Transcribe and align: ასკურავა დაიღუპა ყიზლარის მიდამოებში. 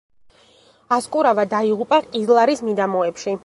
ასკურავა 0.97 1.45
დაიღუპა 1.53 2.03
ყიზლარის 2.09 2.69
მიდამოებში. 2.71 3.37